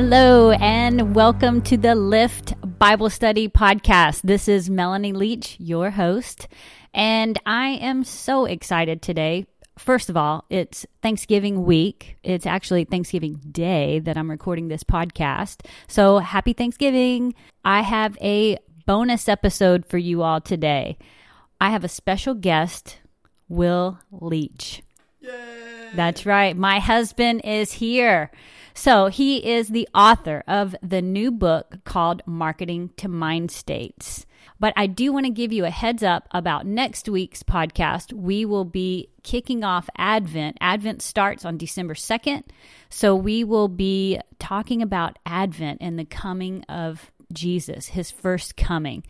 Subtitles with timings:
[0.00, 4.20] Hello, and welcome to the Lift Bible Study Podcast.
[4.22, 6.46] This is Melanie Leach, your host,
[6.94, 9.44] and I am so excited today.
[9.76, 12.16] First of all, it's Thanksgiving week.
[12.22, 15.66] It's actually Thanksgiving Day that I'm recording this podcast.
[15.88, 17.34] So happy Thanksgiving.
[17.64, 20.96] I have a bonus episode for you all today.
[21.60, 23.00] I have a special guest,
[23.48, 24.80] Will Leach.
[25.18, 25.32] Yay!
[25.96, 26.56] That's right.
[26.56, 28.30] My husband is here.
[28.78, 34.24] So he is the author of the new book called Marketing to Mind States.
[34.60, 38.12] But I do want to give you a heads up about next week's podcast.
[38.12, 40.58] We will be kicking off Advent.
[40.60, 42.44] Advent starts on December 2nd.
[42.88, 49.02] So we will be talking about Advent and the coming of Jesus, his first coming.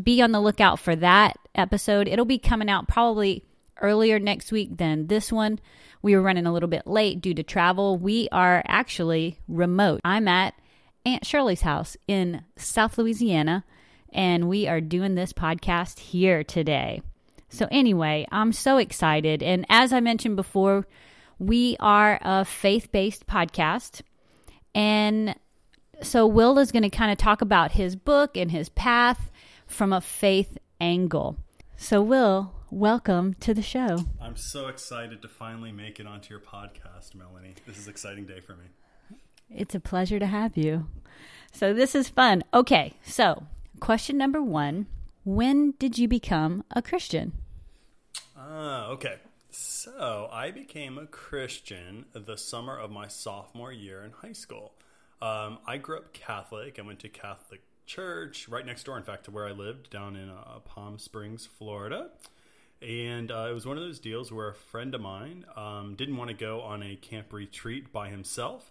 [0.00, 2.08] Be on the lookout for that episode.
[2.08, 3.42] It'll be coming out probably
[3.80, 5.58] earlier next week than this one.
[6.02, 7.96] We were running a little bit late due to travel.
[7.96, 10.00] We are actually remote.
[10.04, 10.54] I'm at
[11.06, 13.64] Aunt Shirley's house in South Louisiana,
[14.12, 17.02] and we are doing this podcast here today.
[17.48, 19.42] So, anyway, I'm so excited.
[19.42, 20.86] And as I mentioned before,
[21.38, 24.02] we are a faith based podcast.
[24.74, 25.36] And
[26.02, 29.30] so, Will is going to kind of talk about his book and his path
[29.66, 31.36] from a faith angle.
[31.76, 33.98] So, Will, welcome to the show.
[34.20, 37.54] I'm so excited to finally make it onto your podcast, Melanie.
[37.68, 38.64] This is an exciting day for me.
[39.48, 40.88] It's a pleasure to have you.
[41.52, 42.42] So, this is fun.
[42.52, 43.44] Okay, so
[43.78, 44.86] question number one
[45.22, 47.34] When did you become a Christian?
[48.36, 49.18] Ah, okay.
[49.50, 54.72] So, I became a Christian the summer of my sophomore year in high school.
[55.22, 56.80] Um, I grew up Catholic.
[56.80, 60.16] I went to Catholic church right next door, in fact, to where I lived down
[60.16, 62.10] in uh, Palm Springs, Florida.
[62.84, 66.16] And uh, it was one of those deals where a friend of mine um, didn't
[66.16, 68.70] want to go on a camp retreat by himself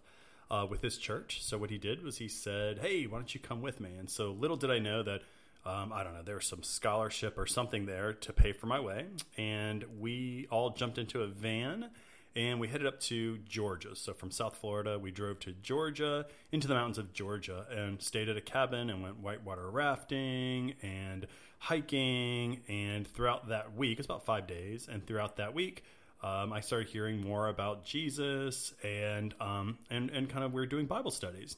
[0.51, 1.41] uh, with his church.
[1.41, 4.09] So what he did was he said, "Hey, why don't you come with me?" And
[4.09, 5.21] so little did I know that
[5.65, 8.79] um, I don't know there was some scholarship or something there to pay for my
[8.79, 9.05] way,
[9.37, 11.89] and we all jumped into a van
[12.35, 13.95] and we headed up to Georgia.
[13.95, 18.27] So from South Florida, we drove to Georgia, into the mountains of Georgia, and stayed
[18.27, 21.27] at a cabin and went whitewater rafting and
[21.63, 22.61] hiking.
[22.67, 25.83] And throughout that week, it's about five days, and throughout that week,
[26.21, 30.65] um, I started hearing more about Jesus and um, and and kind of we are
[30.65, 31.57] doing Bible studies.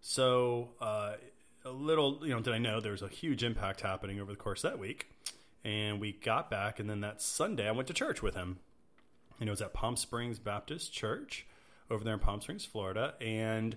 [0.00, 1.14] So uh,
[1.64, 4.38] a little, you know, did I know there was a huge impact happening over the
[4.38, 5.08] course that week.
[5.64, 8.58] And we got back, and then that Sunday, I went to church with him
[9.42, 11.46] and it was at Palm Springs Baptist Church
[11.90, 13.14] over there in Palm Springs, Florida.
[13.20, 13.74] And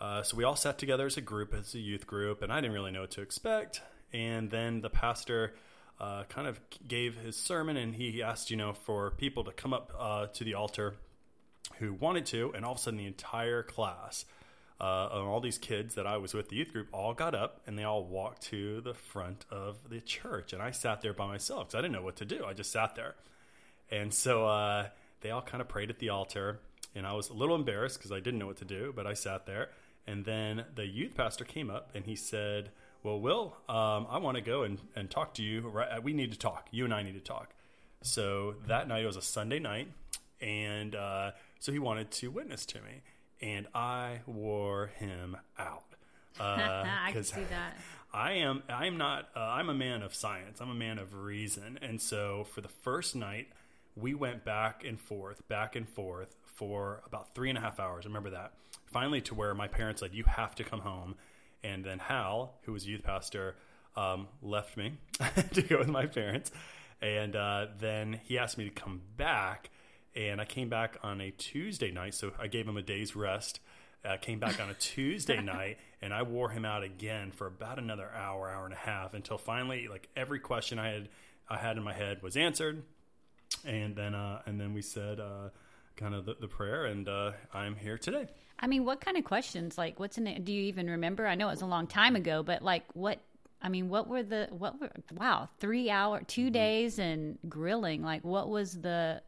[0.00, 2.62] uh, so we all sat together as a group, as a youth group, and I
[2.62, 3.82] didn't really know what to expect.
[4.16, 5.54] And then the pastor
[6.00, 9.74] uh, kind of gave his sermon, and he asked, you know, for people to come
[9.74, 10.94] up uh, to the altar
[11.78, 14.24] who wanted to, and all of a sudden the entire class.
[14.78, 17.78] Uh, all these kids that I was with, the youth group, all got up and
[17.78, 20.52] they all walked to the front of the church.
[20.52, 22.44] And I sat there by myself because I didn't know what to do.
[22.44, 23.14] I just sat there.
[23.90, 24.88] And so uh,
[25.22, 26.60] they all kind of prayed at the altar.
[26.94, 29.14] And I was a little embarrassed because I didn't know what to do, but I
[29.14, 29.70] sat there.
[30.06, 32.70] And then the youth pastor came up and he said,
[33.06, 35.68] Well, Will, um, I want to go and, and talk to you.
[35.68, 36.66] Right, we need to talk.
[36.72, 37.54] You and I need to talk.
[38.02, 39.92] So that night, it was a Sunday night.
[40.40, 41.30] And uh,
[41.60, 43.02] so he wanted to witness to me.
[43.40, 45.84] And I wore him out.
[46.38, 47.78] Uh, I can see that.
[48.12, 50.60] I am I'm not uh, I'm a man of science.
[50.60, 51.78] I'm a man of reason.
[51.80, 53.48] And so for the first night,
[53.96, 58.04] we went back and forth, back and forth for about three and a half hours.
[58.04, 58.52] I remember that.
[58.84, 61.14] Finally, to where my parents said, "You have to come home,"
[61.66, 63.56] and then Hal, who was youth pastor,
[63.96, 64.94] um, left me
[65.52, 66.52] to go with my parents,
[67.02, 69.70] and uh, then he asked me to come back,
[70.14, 73.60] and I came back on a Tuesday night, so I gave him a day's rest.
[74.04, 77.78] Uh, came back on a Tuesday night, and I wore him out again for about
[77.78, 81.08] another hour, hour and a half, until finally, like every question I had
[81.48, 82.82] I had in my head was answered.
[83.64, 85.48] And then uh, and then we said uh,
[85.96, 88.26] kind of the, the prayer, and uh, I'm here today.
[88.58, 89.76] I mean, what kind of questions?
[89.76, 90.44] Like, what's in it?
[90.44, 91.26] Do you even remember?
[91.26, 93.20] I know it was a long time ago, but like, what?
[93.60, 94.90] I mean, what were the what were?
[95.14, 96.52] Wow, three hour, 2 mm-hmm.
[96.52, 98.02] days, and grilling.
[98.02, 99.22] Like, what was the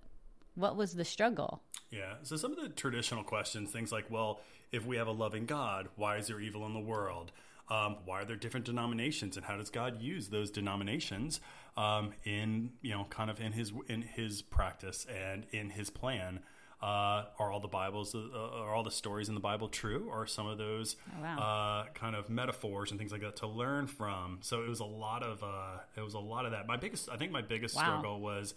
[0.54, 1.62] what was the struggle?
[1.90, 2.14] Yeah.
[2.22, 4.40] So some of the traditional questions, things like, well,
[4.72, 7.32] if we have a loving God, why is there evil in the world?
[7.70, 11.40] Um, why are there different denominations, and how does God use those denominations
[11.76, 16.40] um, in you know kind of in his in his practice and in his plan?
[16.80, 20.28] Uh, are all the Bibles, uh, are all the stories in the Bible true, or
[20.28, 21.38] some of those oh, wow.
[21.86, 24.38] uh, kind of metaphors and things like that to learn from?
[24.42, 26.68] So it was a lot of uh, it was a lot of that.
[26.68, 27.82] My biggest, I think, my biggest wow.
[27.82, 28.54] struggle was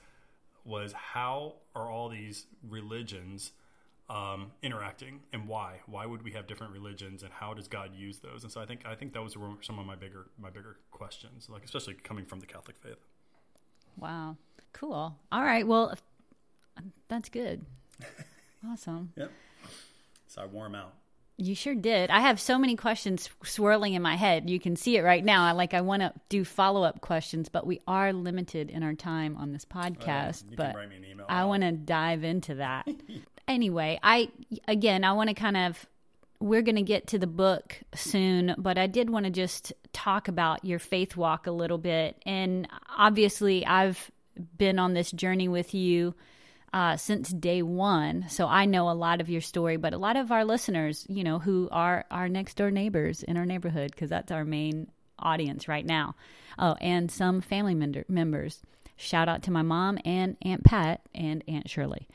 [0.64, 3.54] was how are all these religions
[4.12, 5.80] um, interacting and why.
[5.86, 8.44] Why would we have different religions, and how does God use those?
[8.44, 11.50] And so I think I think those were some of my bigger my bigger questions,
[11.50, 13.04] like especially coming from the Catholic faith.
[13.98, 14.38] Wow,
[14.74, 15.16] cool.
[15.32, 15.98] All right, well,
[17.08, 17.66] that's good.
[18.70, 19.12] Awesome.
[19.16, 19.32] Yep.
[20.28, 20.94] So I wore them out.
[21.38, 22.12] You sure did.
[22.12, 24.50] I have so many questions swirling in my head.
[24.50, 25.44] You can see it right now.
[25.44, 28.94] I like I want to do follow up questions, but we are limited in our
[28.94, 30.44] time on this podcast.
[30.44, 30.76] Uh, but
[31.28, 32.88] I want to dive into that.
[33.48, 34.30] anyway, I
[34.68, 35.88] again, I want to kind of
[36.40, 40.28] we're going to get to the book soon, but I did want to just talk
[40.28, 42.18] about your faith walk a little bit.
[42.26, 42.68] And
[42.98, 44.12] obviously, I've
[44.58, 46.16] been on this journey with you
[46.74, 48.26] uh, since day one.
[48.30, 51.24] So I know a lot of your story, but a lot of our listeners, you
[51.24, 54.90] know, who are our next door neighbors in our neighborhood, because that's our main
[55.20, 56.16] audience right now.
[56.58, 58.62] Oh, and some family member- members.
[58.96, 62.08] Shout out to my mom and Aunt Pat and Aunt Shirley.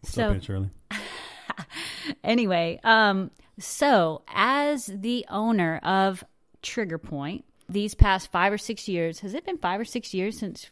[0.00, 0.70] What's so, up, Aunt Shirley?
[2.24, 6.24] anyway, um, so as the owner of
[6.62, 10.38] Trigger Point, these past five or six years, has it been five or six years
[10.38, 10.70] since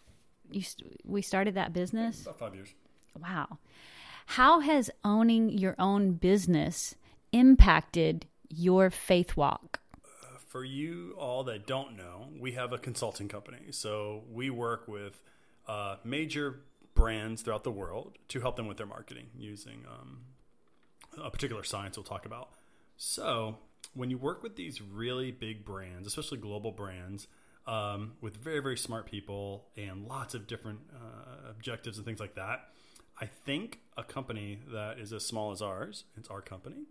[0.50, 0.62] you,
[1.04, 2.22] we started that business?
[2.22, 2.74] About five years.
[3.20, 3.58] Wow.
[4.26, 6.94] How has owning your own business
[7.32, 9.80] impacted your faith walk?
[10.48, 13.72] For you all that don't know, we have a consulting company.
[13.72, 15.20] So we work with
[15.66, 16.60] uh, major
[16.94, 20.20] brands throughout the world to help them with their marketing using um,
[21.22, 22.50] a particular science we'll talk about.
[22.96, 23.56] So
[23.94, 27.26] when you work with these really big brands, especially global brands,
[27.66, 32.34] um, with very, very smart people and lots of different uh, objectives and things like
[32.34, 32.68] that,
[33.20, 36.84] I think a company that is as small as ours, it's our company.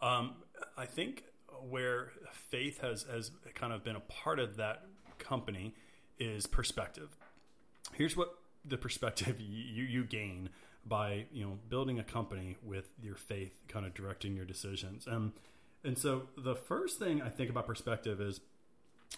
[0.00, 0.34] Um,
[0.76, 1.24] I think
[1.68, 4.84] where faith has, has kind of been a part of that
[5.18, 5.74] company
[6.18, 7.16] is perspective.
[7.92, 8.34] Here's what
[8.64, 10.50] the perspective you, you gain
[10.84, 15.06] by you know building a company with your faith kind of directing your decisions.
[15.06, 15.32] And
[15.84, 18.40] and so the first thing I think about perspective is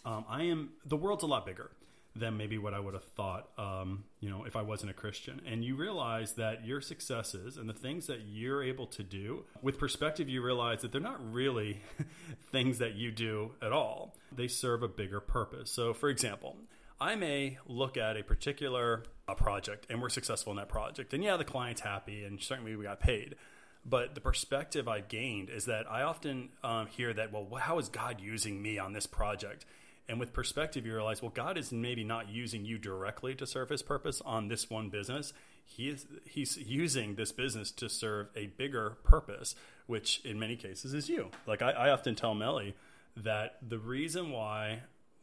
[0.04, 1.70] um, I am the world's a lot bigger
[2.18, 5.40] than maybe what I would have thought, um, you know, if I wasn't a Christian.
[5.46, 9.78] And you realize that your successes and the things that you're able to do, with
[9.78, 11.80] perspective, you realize that they're not really
[12.52, 14.14] things that you do at all.
[14.34, 15.70] They serve a bigger purpose.
[15.70, 16.56] So, for example,
[17.00, 21.14] I may look at a particular uh, project and we're successful in that project.
[21.14, 23.36] And yeah, the client's happy and certainly we got paid.
[23.84, 27.88] But the perspective I've gained is that I often um, hear that, well, how is
[27.88, 29.64] God using me on this project?
[30.08, 33.68] And with perspective, you realize, well, God is maybe not using you directly to serve
[33.68, 35.34] his purpose on this one business.
[35.64, 39.54] He is, he's using this business to serve a bigger purpose,
[39.86, 41.30] which in many cases is you.
[41.46, 42.74] Like I, I often tell Melly
[43.18, 44.80] that the reason why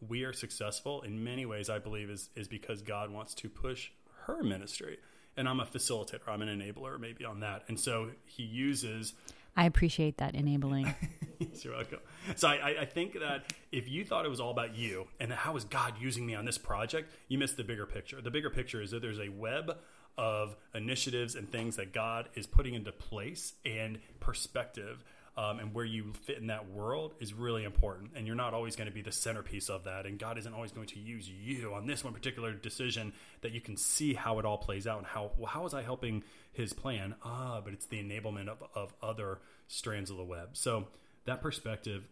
[0.07, 3.89] we are successful in many ways, I believe, is, is because God wants to push
[4.25, 4.97] her ministry.
[5.35, 7.63] And I'm a facilitator, I'm an enabler maybe on that.
[7.67, 9.13] And so he uses
[9.55, 10.93] I appreciate that enabling.
[11.63, 11.99] You're welcome.
[12.35, 15.55] So I, I, think that if you thought it was all about you and how
[15.55, 18.21] is God using me on this project, you missed the bigger picture.
[18.21, 19.77] The bigger picture is that there's a web
[20.17, 25.03] of initiatives and things that God is putting into place and perspective
[25.37, 28.11] um, and where you fit in that world is really important.
[28.15, 30.05] And you're not always going to be the centerpiece of that.
[30.05, 33.11] And God isn't always going to use you on this one particular decision
[33.41, 35.81] that you can see how it all plays out and how well, how is I
[35.81, 37.15] helping His plan?
[37.24, 40.50] Ah, but it's the enablement of, of other strands of the web.
[40.53, 40.88] So
[41.25, 42.07] that perspective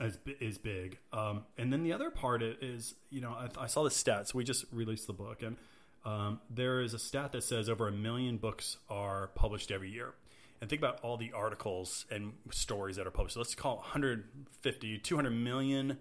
[0.00, 0.98] is, is big.
[1.12, 4.34] Um, and then the other part is, you know, I, I saw the stats.
[4.34, 5.56] We just released the book, and
[6.04, 10.14] um, there is a stat that says over a million books are published every year
[10.60, 13.36] and think about all the articles and stories that are published.
[13.36, 15.98] Let's call it 150, 200 million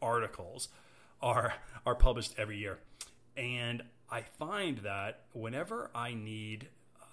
[0.00, 0.68] articles
[1.20, 1.54] are
[1.84, 2.78] are published every year.
[3.36, 6.68] And I find that whenever I need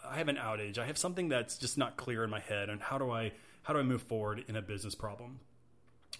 [0.05, 2.81] I have an outage, I have something that's just not clear in my head and
[2.81, 3.31] how do I
[3.63, 5.39] how do I move forward in a business problem?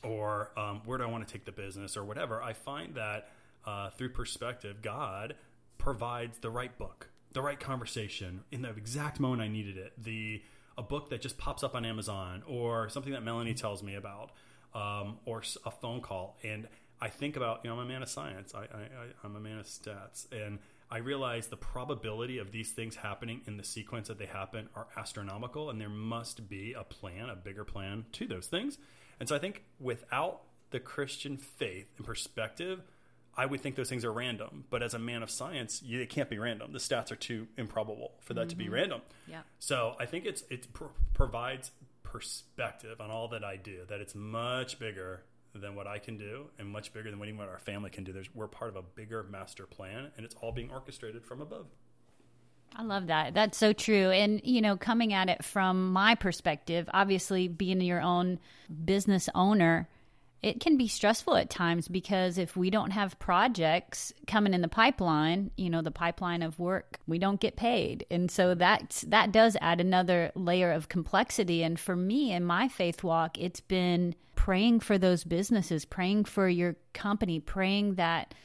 [0.04, 3.30] Or um, where do I want to take the business or whatever, I find that
[3.66, 5.36] uh, through perspective, God
[5.78, 9.94] provides the right book the right conversation in the exact moment I needed it.
[10.04, 10.42] The
[10.76, 14.32] a book that just pops up on Amazon or something that Melanie tells me about,
[14.74, 16.38] um, or a phone call.
[16.44, 16.68] And
[17.00, 18.56] I think about, you know, I'm a man of science.
[18.56, 18.88] I, I,
[19.24, 20.26] I'm a man of stats.
[20.32, 20.58] And
[20.90, 24.88] I realize the probability of these things happening in the sequence that they happen are
[24.98, 25.70] astronomical.
[25.70, 28.80] And there must be a plan, a bigger plan to those things.
[29.20, 30.42] And so I think without
[30.72, 32.82] the Christian faith and perspective,
[33.38, 36.10] I would think those things are random, but as a man of science, you, it
[36.10, 36.74] can't be random.
[36.74, 38.50] The stats are too improbable for that mm-hmm.
[38.50, 38.74] to be mm-hmm.
[38.74, 39.02] random.
[39.28, 39.42] Yeah.
[39.60, 43.82] So I think it's it pr- provides perspective on all that I do.
[43.88, 45.22] That it's much bigger
[45.54, 48.12] than what I can do, and much bigger than even what our family can do.
[48.12, 51.68] There's, we're part of a bigger master plan, and it's all being orchestrated from above.
[52.76, 53.34] I love that.
[53.34, 54.12] That's so true.
[54.12, 58.40] And, you know, coming at it from my perspective, obviously being your own
[58.86, 59.88] business owner,
[60.44, 64.68] it can be stressful at times because if we don't have projects coming in the
[64.68, 68.06] pipeline, you know, the pipeline of work, we don't get paid.
[68.12, 72.68] And so that that does add another layer of complexity and for me in my
[72.68, 78.36] faith walk, it's been praying for those businesses, praying for your company, praying that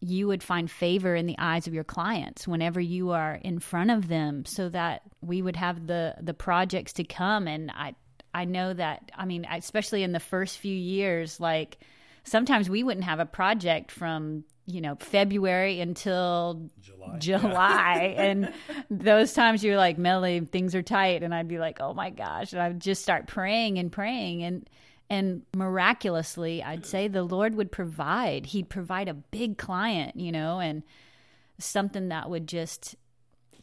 [0.00, 3.90] you would find favor in the eyes of your clients whenever you are in front
[3.90, 7.94] of them so that we would have the the projects to come and I
[8.32, 11.78] I know that I mean especially in the first few years like
[12.24, 17.18] sometimes we wouldn't have a project from you know February until July.
[17.18, 18.14] July.
[18.14, 18.22] Yeah.
[18.22, 18.52] and
[18.90, 21.22] those times you're like, Melly, things are tight.
[21.22, 22.52] And I'd be like, oh my gosh.
[22.52, 24.42] And I'd just start praying and praying.
[24.42, 24.68] And
[25.12, 30.60] and miraculously i'd say the lord would provide he'd provide a big client you know
[30.60, 30.84] and
[31.58, 32.94] something that would just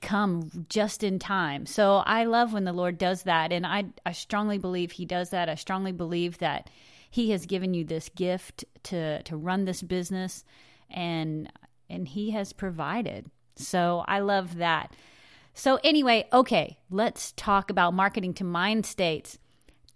[0.02, 4.12] come just in time so i love when the lord does that and i i
[4.12, 6.70] strongly believe he does that i strongly believe that
[7.10, 10.44] he has given you this gift to to run this business
[10.90, 11.52] and
[11.90, 14.96] and he has provided so i love that
[15.54, 19.38] so anyway okay let's talk about marketing to mind states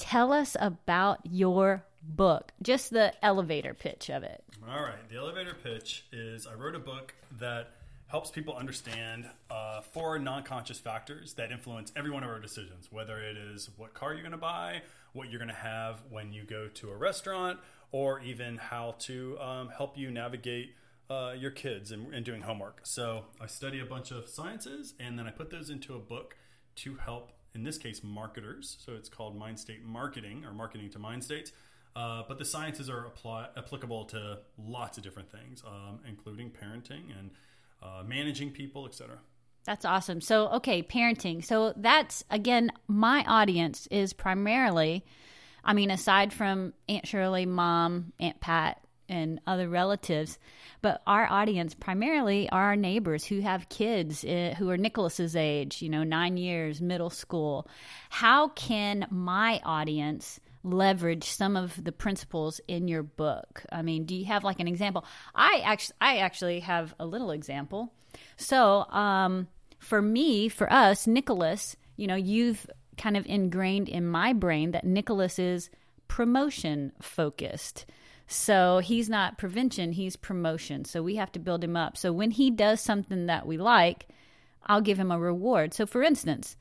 [0.01, 4.43] Tell us about your book, just the elevator pitch of it.
[4.67, 5.07] All right.
[5.11, 7.73] The elevator pitch is I wrote a book that
[8.11, 12.89] helps people understand uh, four non conscious factors that influence every one of our decisions,
[12.91, 14.81] whether it is what car you're going to buy,
[15.13, 17.57] what you're going to have when you go to a restaurant,
[17.91, 20.75] or even how to um, help you navigate
[21.09, 22.81] uh, your kids and, and doing homework.
[22.83, 26.35] So I study a bunch of sciences and then I put those into a book
[26.77, 28.77] to help in this case, marketers.
[28.85, 31.51] So it's called Mind State Marketing or Marketing to Mind States.
[31.95, 37.17] Uh, but the sciences are apply, applicable to lots of different things, um, including parenting
[37.19, 37.31] and
[37.81, 39.17] uh, managing people, etc.
[39.65, 40.21] That's awesome.
[40.21, 41.43] So, okay, parenting.
[41.43, 45.05] So that's again, my audience is primarily,
[45.63, 50.39] I mean, aside from Aunt Shirley, Mom, Aunt Pat, and other relatives,
[50.81, 55.81] but our audience primarily are our neighbors who have kids uh, who are Nicholas's age,
[55.81, 57.67] you know, nine years, middle school.
[58.09, 60.39] How can my audience?
[60.63, 64.67] Leverage some of the principles in your book i mean do you have like an
[64.67, 67.91] example i actually i actually have a little example
[68.37, 69.47] so um,
[69.79, 74.83] for me for us nicholas you know you've kind of ingrained in my brain that
[74.83, 75.69] nicholas is
[76.07, 77.85] promotion focused
[78.33, 80.85] so he's not prevention, he's promotion.
[80.85, 81.97] So we have to build him up.
[81.97, 84.07] So when he does something that we like,
[84.65, 85.73] I'll give him a reward.
[85.73, 86.55] So for instance,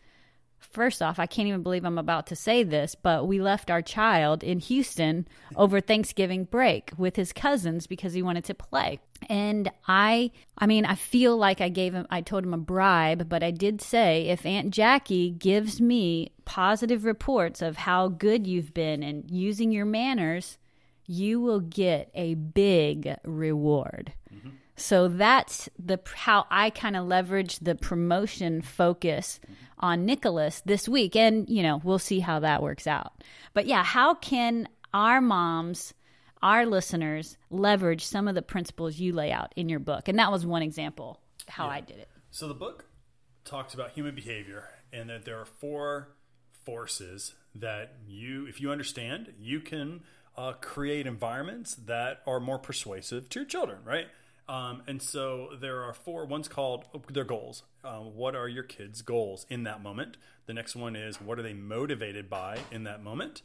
[0.60, 3.82] first off, I can't even believe I'm about to say this, but we left our
[3.82, 5.26] child in Houston
[5.56, 9.00] over Thanksgiving break with his cousins because he wanted to play.
[9.28, 13.28] And I I mean, I feel like I gave him I told him a bribe,
[13.28, 18.72] but I did say if Aunt Jackie gives me positive reports of how good you've
[18.72, 20.58] been and using your manners,
[21.06, 24.12] you will get a big reward.
[24.32, 24.50] Mm-hmm.
[24.80, 29.38] So that's the how I kind of leverage the promotion focus
[29.78, 33.12] on Nicholas this week, and you know we'll see how that works out.
[33.52, 35.92] But yeah, how can our moms,
[36.42, 40.08] our listeners, leverage some of the principles you lay out in your book?
[40.08, 41.72] And that was one example how yeah.
[41.72, 42.08] I did it.
[42.30, 42.86] So the book
[43.44, 46.16] talks about human behavior, and that there are four
[46.64, 50.04] forces that you, if you understand, you can
[50.38, 54.06] uh, create environments that are more persuasive to your children, right?
[54.50, 56.24] Um, and so there are four.
[56.24, 57.62] One's called their goals.
[57.84, 60.16] Uh, what are your kids' goals in that moment?
[60.46, 63.42] The next one is what are they motivated by in that moment?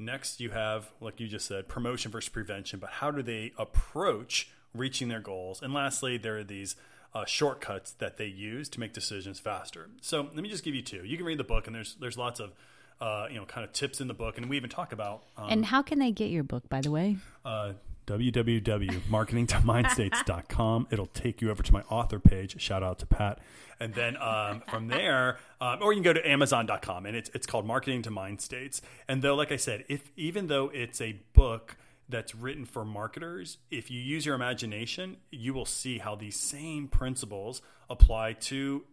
[0.00, 4.50] Next, you have, like you just said, promotion versus prevention, but how do they approach
[4.74, 5.62] reaching their goals?
[5.62, 6.74] And lastly, there are these
[7.14, 9.88] uh, shortcuts that they use to make decisions faster.
[10.00, 11.04] So let me just give you two.
[11.04, 12.52] You can read the book, and there's there's lots of
[13.00, 15.22] uh, you know, kind of tips in the book, and we even talk about.
[15.36, 17.16] Um, and how can they get your book, by the way?
[17.44, 17.74] Uh,
[18.08, 20.86] www.marketingtomindstates.com.
[20.90, 22.60] It'll take you over to my author page.
[22.60, 23.38] Shout out to Pat.
[23.78, 27.46] And then um, from there, um, or you can go to amazon.com and it's, it's
[27.46, 28.82] called Marketing to Mind States.
[29.06, 31.76] And though, like I said, if even though it's a book
[32.08, 36.88] that's written for marketers, if you use your imagination, you will see how these same
[36.88, 37.60] principles
[37.90, 38.84] apply to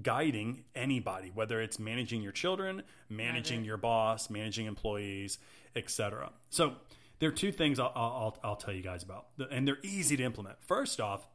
[0.00, 5.38] guiding anybody, whether it's managing your children, managing your boss, managing employees,
[5.74, 6.30] etc.
[6.48, 6.74] So
[7.20, 10.24] there are two things I'll, I'll, I'll, tell you guys about, and they're easy to
[10.24, 10.56] implement.
[10.62, 11.26] First off,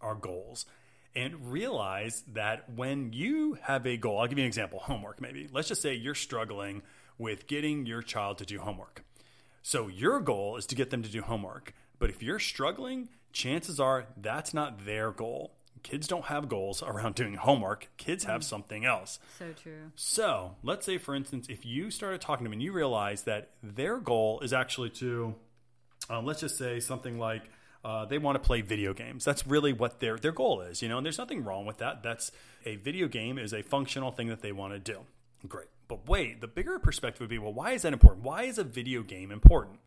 [0.00, 0.66] our goals.
[1.16, 5.48] And realize that when you have a goal, I'll give you an example homework, maybe.
[5.50, 6.82] Let's just say you're struggling
[7.16, 9.02] with getting your child to do homework.
[9.62, 11.74] So your goal is to get them to do homework.
[11.98, 17.14] But if you're struggling, chances are that's not their goal Kids don't have goals around
[17.16, 17.88] doing homework.
[17.96, 19.18] Kids have something else.
[19.38, 19.92] So true.
[19.94, 23.50] So let's say, for instance, if you started talking to them and you realize that
[23.62, 25.34] their goal is actually to,
[26.10, 27.42] um, let's just say something like
[27.84, 29.24] uh, they want to play video games.
[29.24, 30.96] That's really what their their goal is, you know.
[30.98, 32.02] And there's nothing wrong with that.
[32.02, 32.32] That's
[32.66, 35.00] a video game is a functional thing that they want to do.
[35.46, 35.68] Great.
[35.86, 38.24] But wait, the bigger perspective would be, well, why is that important?
[38.24, 39.78] Why is a video game important?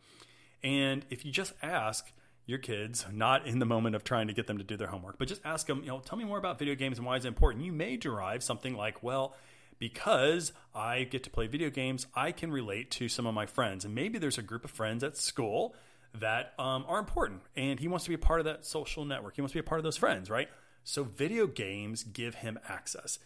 [0.63, 2.11] And if you just ask
[2.51, 5.17] your kids, not in the moment of trying to get them to do their homework,
[5.17, 7.25] but just ask them, you know, tell me more about video games and why is
[7.25, 7.65] it important?
[7.65, 9.35] You may derive something like, well,
[9.79, 13.83] because I get to play video games, I can relate to some of my friends.
[13.83, 15.75] And maybe there's a group of friends at school
[16.19, 17.41] that um, are important.
[17.55, 19.35] And he wants to be a part of that social network.
[19.35, 20.49] He wants to be a part of those friends, right?
[20.83, 23.17] So video games give him access.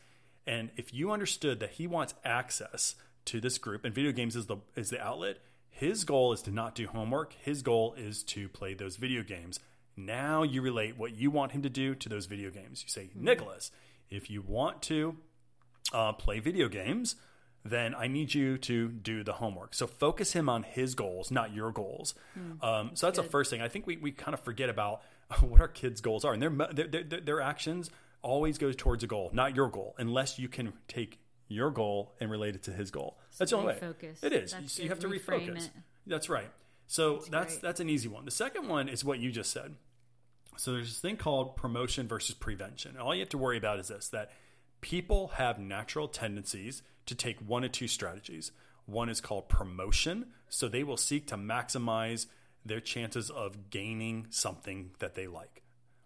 [0.48, 4.46] And if you understood that he wants access to this group and video games is
[4.46, 5.40] the is the outlet,
[5.76, 7.34] his goal is to not do homework.
[7.34, 9.60] His goal is to play those video games.
[9.98, 12.82] Now you relate what you want him to do to those video games.
[12.82, 13.72] You say, Nicholas,
[14.10, 15.18] if you want to
[15.92, 17.18] uh, play video games,
[17.66, 19.74] then I need you to do the homework.
[19.74, 22.16] So focus him on his goals, not your goals.
[22.62, 23.62] um, so that's the first thing.
[23.62, 25.02] I think we, we kind of forget about
[25.42, 27.90] what our kids' goals are, and their, their their their actions
[28.22, 32.30] always goes towards a goal, not your goal, unless you can take your goal and
[32.32, 33.18] relate it to his goal.
[33.38, 33.80] That's the only way.
[33.80, 34.24] refocus.
[34.24, 34.52] It is.
[34.52, 35.66] That's You, you have to refocus.
[35.66, 35.72] it.
[36.08, 36.50] That's right.
[36.88, 37.62] So that's great.
[37.62, 38.26] that's an easy one.
[38.26, 39.76] The second one is what you just said.
[40.58, 42.92] So there's this thing called promotion versus prevention.
[42.92, 44.32] And all you have to worry about is this that
[44.82, 48.52] people have natural tendencies to take one of two strategies.
[48.86, 52.28] One is called promotion, so they will seek to maximize
[52.64, 55.64] their chances of gaining something that they like.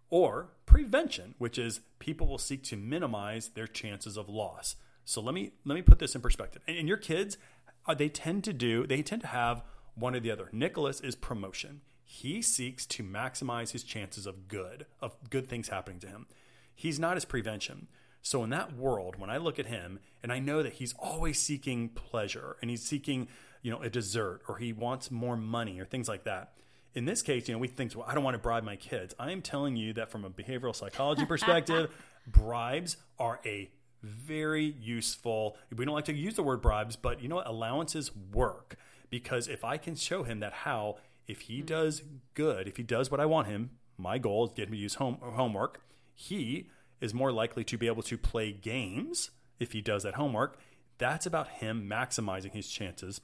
[0.10, 4.76] Or prevention, which is people will seek to minimize their chances of loss.
[5.10, 6.62] So let me let me put this in perspective.
[6.68, 7.40] And, and your kids,
[7.88, 9.64] uh, they tend to do they tend to have
[9.96, 10.50] one or the other.
[10.52, 11.82] Nicholas is promotion.
[12.04, 16.28] He seeks to maximize his chances of good, of good things happening to him.
[16.76, 17.88] He's not as prevention.
[18.22, 21.40] So in that world, when I look at him and I know that he's always
[21.40, 23.30] seeking pleasure and he's seeking,
[23.64, 26.54] you know, a dessert or he wants more money or things like that.
[26.94, 29.16] In this case, you know, we think, well, I don't want to bribe my kids.
[29.18, 31.90] I am telling you that from a behavioral psychology perspective,
[32.28, 33.70] bribes are a
[34.02, 35.58] very useful.
[35.76, 37.48] We don't like to use the word bribes, but you know what?
[37.48, 38.76] Allowances work
[39.10, 41.66] because if I can show him that how, if he hmm.
[41.66, 44.80] does good, if he does what I want him, my goal is get him to
[44.80, 45.82] use home homework.
[46.14, 46.70] He
[47.02, 50.60] is more likely to be able to play games if he does that homework.
[50.98, 53.22] That's about him maximizing his chances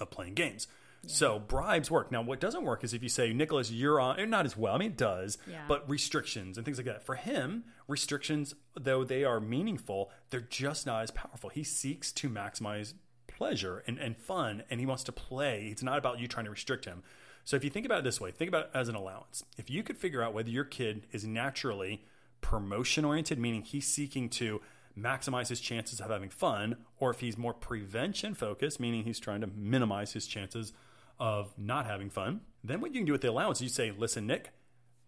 [0.00, 0.66] of playing games.
[1.06, 2.10] So bribes work.
[2.12, 4.74] Now, what doesn't work is if you say, Nicholas, you're on, not as well.
[4.74, 5.64] I mean, it does, Yeah.
[5.68, 7.04] but restrictions and things like that.
[7.06, 11.50] For him, restrictions, though they are meaningful, they're just not as powerful.
[11.50, 12.94] He seeks to maximize
[13.26, 15.68] pleasure and, and fun, and he wants to play.
[15.70, 17.02] It's not about you trying to restrict him.
[17.44, 19.44] So if you think about it this way, think about it as an allowance.
[19.56, 22.04] If you could figure out whether your kid is naturally
[22.40, 24.60] promotion oriented, meaning he's seeking to
[24.98, 29.40] maximize his chances of having fun, or if he's more prevention focused, meaning he's trying
[29.40, 30.72] to minimize his chances
[31.18, 33.92] of not having fun, then what you can do with the allowance, is you say,
[33.96, 34.50] listen, Nick,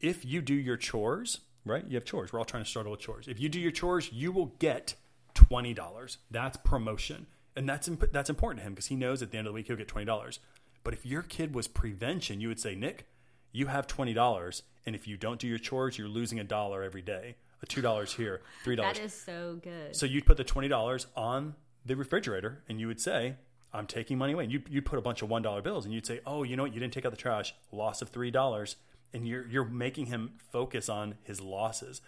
[0.01, 1.85] if you do your chores, right?
[1.87, 2.33] You have chores.
[2.33, 3.29] We're all trying to struggle with chores.
[3.29, 4.94] If you do your chores, you will get
[5.35, 6.18] twenty dollars.
[6.31, 9.46] That's promotion, and that's imp- that's important to him because he knows at the end
[9.46, 10.40] of the week he'll get twenty dollars.
[10.83, 13.07] But if your kid was prevention, you would say, Nick,
[13.53, 16.83] you have twenty dollars, and if you don't do your chores, you're losing a dollar
[16.83, 17.37] every day.
[17.62, 18.96] A two dollars here, three dollars.
[18.96, 19.94] That is so good.
[19.94, 23.35] So you'd put the twenty dollars on the refrigerator, and you would say,
[23.72, 25.94] "I'm taking money away." And you you'd put a bunch of one dollar bills, and
[25.94, 26.74] you'd say, "Oh, you know what?
[26.74, 27.54] You didn't take out the trash.
[27.72, 28.76] Loss of three dollars."
[29.12, 32.00] And you're you're making him focus on his losses.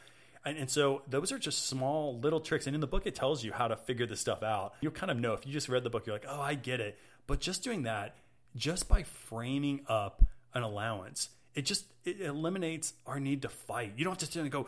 [0.44, 2.66] And, and so those are just small little tricks.
[2.66, 4.74] And in the book, it tells you how to figure this stuff out.
[4.80, 6.80] You kind of know if you just read the book, you're like, "Oh, I get
[6.80, 8.16] it." But just doing that,
[8.56, 13.92] just by framing up an allowance, it just it eliminates our need to fight.
[13.96, 14.66] You don't just go,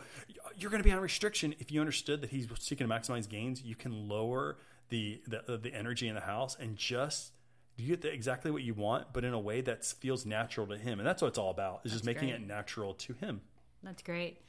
[0.57, 1.55] you're going to be on restriction.
[1.59, 4.57] If you understood that he's seeking to maximize gains, you can lower
[4.89, 7.31] the the, the energy in the house and just
[7.77, 10.77] you get the, exactly what you want, but in a way that feels natural to
[10.77, 10.99] him.
[10.99, 11.81] And that's what it's all about.
[11.83, 12.41] Is just making great.
[12.41, 13.41] it natural to him.
[13.83, 14.41] That's great.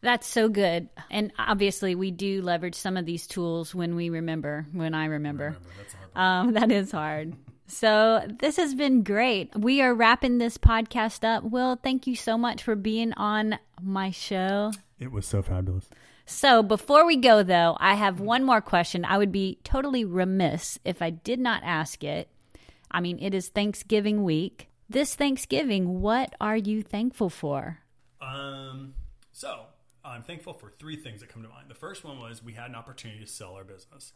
[0.00, 0.88] That's so good.
[1.10, 5.56] And obviously, we do leverage some of these tools when we remember, when I remember.
[6.14, 7.34] Um, that is hard.
[7.66, 9.54] So, this has been great.
[9.56, 11.44] We are wrapping this podcast up.
[11.44, 14.72] Will, thank you so much for being on my show.
[14.98, 15.88] It was so fabulous.
[16.30, 19.06] So, before we go, though, I have one more question.
[19.06, 22.28] I would be totally remiss if I did not ask it.
[22.90, 24.68] I mean, it is Thanksgiving week.
[24.90, 27.78] This Thanksgiving, what are you thankful for?
[28.20, 28.92] Um,
[29.32, 29.64] so
[30.04, 31.70] I'm thankful for three things that come to mind.
[31.70, 34.12] The first one was we had an opportunity to sell our business,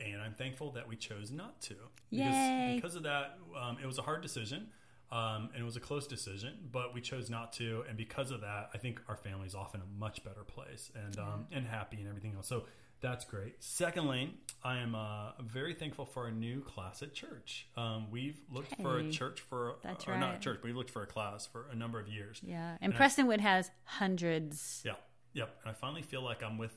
[0.00, 1.74] and I'm thankful that we chose not to.
[2.10, 2.72] Because, Yay.
[2.74, 4.66] because of that, um, it was a hard decision.
[5.12, 7.84] Um, and it was a close decision, but we chose not to.
[7.86, 11.18] And because of that, I think our family is often a much better place and
[11.18, 12.48] um, and happy and everything else.
[12.48, 12.64] So
[13.02, 13.56] that's great.
[13.58, 14.32] Secondly,
[14.64, 17.66] I am uh, very thankful for a new class at church.
[17.76, 20.40] Um, we've looked for a church for, that's or not right.
[20.40, 22.40] church, but we've looked for a class for a number of years.
[22.42, 22.78] Yeah.
[22.80, 24.82] And I- Prestonwood has hundreds.
[24.84, 24.92] Yeah,
[25.34, 25.56] yep.
[25.64, 26.74] And I finally feel like I'm with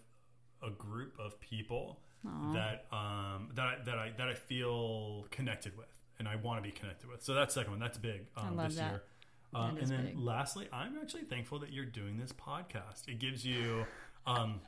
[0.62, 2.00] a group of people
[2.54, 6.64] that um, that I, that I that I feel connected with, and I want to
[6.64, 7.24] be connected with.
[7.24, 7.80] So that's the second one.
[7.80, 8.92] That's big um, this that.
[8.92, 9.04] year.
[9.54, 10.20] Um, That and then big.
[10.20, 13.08] lastly, I'm actually thankful that you're doing this podcast.
[13.08, 13.86] It gives you.
[14.28, 14.62] Um,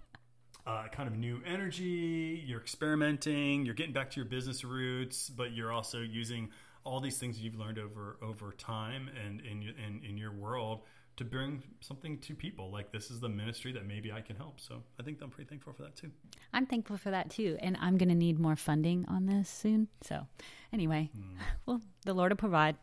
[0.65, 2.43] uh, kind of new energy.
[2.45, 3.65] You're experimenting.
[3.65, 6.49] You're getting back to your business roots, but you're also using
[6.83, 10.81] all these things you've learned over over time and in your- in in your world
[11.17, 12.71] to bring something to people.
[12.71, 14.59] Like this is the ministry that maybe I can help.
[14.59, 16.11] So I think I'm pretty thankful for that too.
[16.53, 17.57] I'm thankful for that too.
[17.59, 19.87] And I'm going to need more funding on this soon.
[20.01, 20.27] So,
[20.71, 21.09] anyway,
[21.65, 22.75] well, the Lord will provide.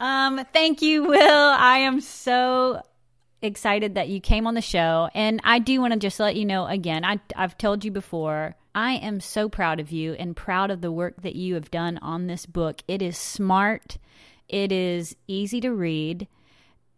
[0.00, 1.20] Um, thank you, Will.
[1.20, 2.82] I am so
[3.42, 5.08] excited that you came on the show.
[5.14, 8.56] And I do want to just let you know again, I, I've told you before,
[8.74, 11.98] I am so proud of you and proud of the work that you have done
[11.98, 12.82] on this book.
[12.86, 13.98] It is smart,
[14.48, 16.26] it is easy to read.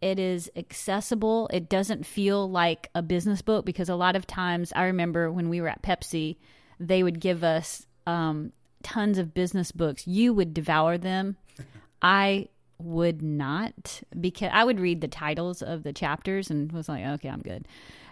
[0.02, 1.48] It is accessible.
[1.52, 5.48] It doesn't feel like a business book because a lot of times I remember when
[5.48, 6.36] we were at Pepsi,
[6.80, 10.06] they would give us um, tons of business books.
[10.06, 11.36] You would devour them.
[12.02, 17.04] I would not because I would read the titles of the chapters and was like,
[17.04, 17.68] okay, I'm good.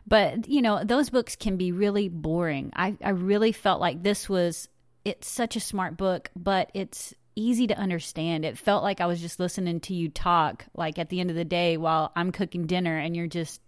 [0.06, 2.72] But you know, those books can be really boring.
[2.76, 4.68] I, I really felt like this was
[5.04, 8.44] it's such a smart book, but it's easy to understand.
[8.44, 11.36] It felt like I was just listening to you talk, like at the end of
[11.36, 13.60] the day while I'm cooking dinner and you're just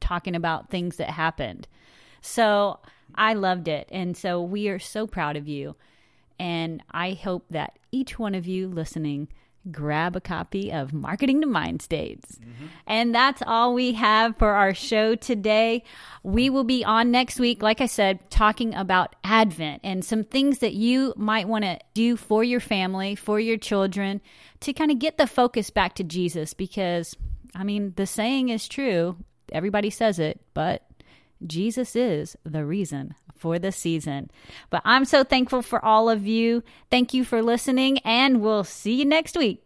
[0.00, 1.68] talking about things that happened.
[2.20, 2.78] So
[3.14, 3.88] I loved it.
[3.92, 5.76] And so we are so proud of you.
[6.38, 9.28] And I hope that each one of you listening
[9.70, 12.38] grab a copy of Marketing to Mind States.
[12.86, 15.84] And that's all we have for our show today.
[16.22, 20.58] We will be on next week, like I said, talking about Advent and some things
[20.58, 24.20] that you might want to do for your family, for your children,
[24.60, 26.54] to kind of get the focus back to Jesus.
[26.54, 27.16] Because,
[27.54, 29.16] I mean, the saying is true.
[29.52, 30.82] Everybody says it, but
[31.46, 34.30] Jesus is the reason for the season.
[34.70, 36.62] But I'm so thankful for all of you.
[36.90, 39.64] Thank you for listening, and we'll see you next week.